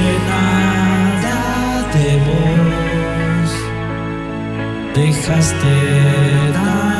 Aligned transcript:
sé 0.00 0.18
nada 0.28 1.38
de 1.94 2.10
vos, 2.26 3.50
dejaste 4.94 5.74
dar. 6.54 6.99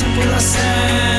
circulação. 0.00 1.09